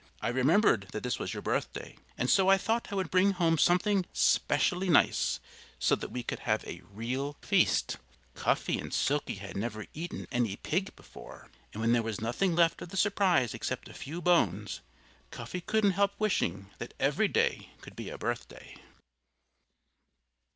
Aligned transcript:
"I 0.19 0.29
remembered 0.29 0.87
that 0.93 1.03
this 1.03 1.19
was 1.19 1.31
your 1.31 1.43
birthday, 1.43 1.95
and 2.17 2.27
so 2.27 2.49
I 2.49 2.57
thought 2.57 2.91
I 2.91 2.95
would 2.95 3.11
bring 3.11 3.33
home 3.33 3.59
something 3.59 4.07
'specially 4.13 4.89
nice, 4.89 5.39
so 5.77 5.95
that 5.95 6.09
we 6.09 6.23
could 6.23 6.39
have 6.39 6.65
a 6.65 6.81
real 6.91 7.33
feast." 7.43 7.97
Cuffy 8.33 8.79
and 8.79 8.91
Silkie 8.91 9.35
had 9.35 9.55
never 9.55 9.85
eaten 9.93 10.27
any 10.31 10.55
pig 10.55 10.95
before. 10.95 11.51
And 11.71 11.81
when 11.81 11.91
there 11.91 12.01
was 12.01 12.19
nothing 12.19 12.55
left 12.55 12.81
of 12.81 12.89
the 12.89 12.97
surprise 12.97 13.53
except 13.53 13.87
a 13.89 13.93
few 13.93 14.23
bones, 14.23 14.81
Cuffy 15.29 15.61
couldn't 15.61 15.91
help 15.91 16.13
wishing 16.17 16.71
that 16.79 16.95
every 16.99 17.27
day 17.27 17.69
could 17.81 17.95
be 17.95 18.09
a 18.09 18.17
birthday. 18.17 18.77